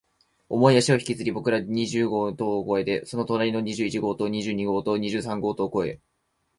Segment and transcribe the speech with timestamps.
[0.49, 6.01] 重い足を引きずり、僕らの二十号棟を越えて、その隣の二十一号棟、二十二号棟、二十三号棟を越え、